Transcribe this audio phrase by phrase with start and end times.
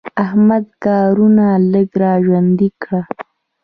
[0.23, 3.01] احمده کارونه لږ را ژوندي کړه.